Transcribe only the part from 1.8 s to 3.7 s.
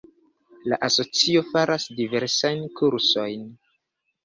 diversajn kursojn.